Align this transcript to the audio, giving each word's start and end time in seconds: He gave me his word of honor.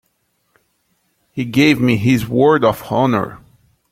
He 1.31 1.45
gave 1.45 1.79
me 1.79 1.95
his 1.95 2.27
word 2.27 2.65
of 2.65 2.91
honor. 2.91 3.37